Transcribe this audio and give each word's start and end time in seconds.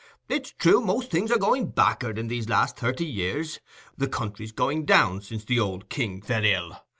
It's 0.27 0.49
true, 0.53 0.81
most 0.81 1.11
things 1.11 1.31
are 1.31 1.37
gone 1.37 1.65
back'ard 1.67 2.17
in 2.17 2.27
these 2.27 2.49
last 2.49 2.75
thirty 2.75 3.05
years—the 3.05 4.07
country's 4.07 4.51
going 4.51 4.83
down 4.83 5.21
since 5.21 5.45
the 5.45 5.59
old 5.59 5.89
king 5.89 6.23
fell 6.23 6.43
ill. 6.43 6.77